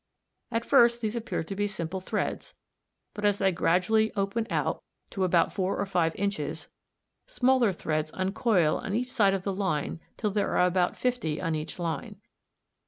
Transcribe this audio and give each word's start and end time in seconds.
At 0.49 0.65
first 0.65 0.99
these 1.01 1.15
appear 1.15 1.43
to 1.43 1.55
be 1.55 1.67
simple 1.67 1.99
threads, 1.99 2.55
but 3.13 3.23
as 3.23 3.37
they 3.37 3.51
gradually 3.51 4.11
open 4.15 4.47
out 4.49 4.81
to 5.11 5.23
about 5.23 5.53
four 5.53 5.77
or 5.77 5.85
five 5.85 6.15
inches, 6.15 6.69
smaller 7.27 7.71
threads 7.71 8.09
uncoil 8.15 8.77
on 8.79 8.95
each 8.95 9.11
side 9.11 9.35
of 9.35 9.43
the 9.43 9.53
line 9.53 9.99
till 10.17 10.31
there 10.31 10.57
are 10.57 10.65
about 10.65 10.97
fifty 10.97 11.39
on 11.39 11.53
each 11.53 11.77
line. 11.77 12.15